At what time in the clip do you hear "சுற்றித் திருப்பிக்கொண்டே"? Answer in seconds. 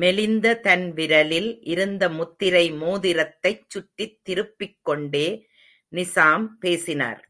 3.68-5.26